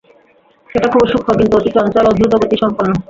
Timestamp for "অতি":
1.57-1.69